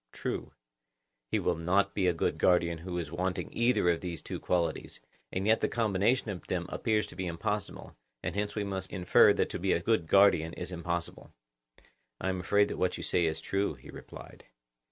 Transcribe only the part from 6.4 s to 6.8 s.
them